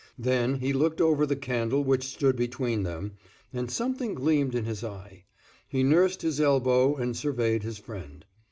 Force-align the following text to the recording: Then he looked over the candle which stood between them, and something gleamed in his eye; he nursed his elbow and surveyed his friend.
Then 0.17 0.55
he 0.55 0.73
looked 0.73 0.99
over 0.99 1.27
the 1.27 1.35
candle 1.35 1.83
which 1.83 2.05
stood 2.07 2.35
between 2.35 2.81
them, 2.81 3.17
and 3.53 3.69
something 3.69 4.15
gleamed 4.15 4.55
in 4.55 4.65
his 4.65 4.83
eye; 4.83 5.25
he 5.67 5.83
nursed 5.83 6.23
his 6.23 6.41
elbow 6.41 6.95
and 6.95 7.15
surveyed 7.15 7.61
his 7.61 7.77
friend. 7.77 8.25